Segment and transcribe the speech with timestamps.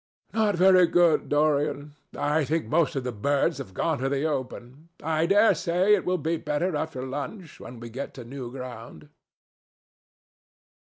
[0.33, 1.93] "Not very good, Dorian.
[2.17, 4.89] I think most of the birds have gone to the open.
[5.03, 9.09] I dare say it will be better after lunch, when we get to new ground."